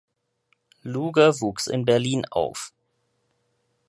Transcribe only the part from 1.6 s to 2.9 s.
in Berlin auf.